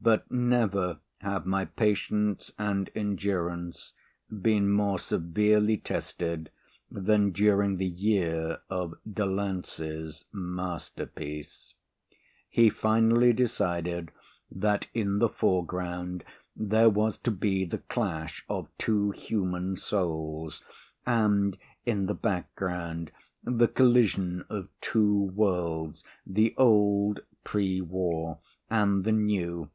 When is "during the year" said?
7.32-8.60